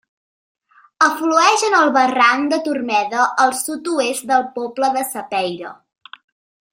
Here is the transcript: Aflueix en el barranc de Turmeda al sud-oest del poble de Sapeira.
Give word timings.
Aflueix 1.07 1.65
en 1.67 1.75
el 1.81 1.91
barranc 1.99 2.49
de 2.55 2.59
Turmeda 2.69 3.27
al 3.45 3.53
sud-oest 3.61 4.27
del 4.35 4.51
poble 4.59 4.93
de 4.97 5.05
Sapeira. 5.13 5.75